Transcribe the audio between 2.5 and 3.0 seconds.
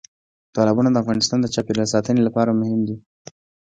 مهم دي.